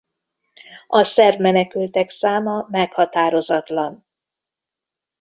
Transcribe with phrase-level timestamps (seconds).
[0.87, 4.05] A szerb menekültek száma meghatározatlan.